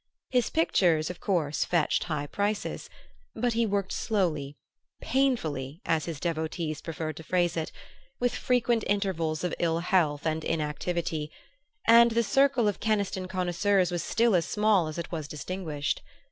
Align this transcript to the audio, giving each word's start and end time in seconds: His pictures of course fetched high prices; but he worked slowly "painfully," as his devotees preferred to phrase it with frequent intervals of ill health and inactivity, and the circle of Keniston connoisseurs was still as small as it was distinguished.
His 0.31 0.49
pictures 0.49 1.11
of 1.11 1.19
course 1.19 1.63
fetched 1.63 2.05
high 2.05 2.25
prices; 2.25 2.89
but 3.35 3.53
he 3.53 3.67
worked 3.67 3.91
slowly 3.91 4.55
"painfully," 4.99 5.79
as 5.85 6.05
his 6.05 6.19
devotees 6.19 6.81
preferred 6.81 7.15
to 7.17 7.23
phrase 7.23 7.55
it 7.55 7.71
with 8.19 8.33
frequent 8.33 8.83
intervals 8.87 9.43
of 9.43 9.53
ill 9.59 9.77
health 9.77 10.25
and 10.25 10.43
inactivity, 10.43 11.31
and 11.87 12.09
the 12.09 12.23
circle 12.23 12.67
of 12.67 12.79
Keniston 12.79 13.27
connoisseurs 13.27 13.91
was 13.91 14.01
still 14.01 14.33
as 14.33 14.45
small 14.47 14.87
as 14.87 14.97
it 14.97 15.11
was 15.11 15.27
distinguished. 15.27 16.01